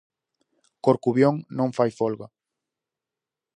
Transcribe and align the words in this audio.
Corcubión 0.85 1.35
non 1.57 1.69
fai 1.77 1.91
folga. 1.99 2.27